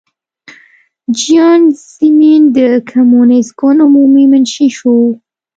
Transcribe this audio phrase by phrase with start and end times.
[1.17, 2.57] جیانګ زیمن د
[2.89, 4.97] کمونېست ګوند عمومي منشي شو.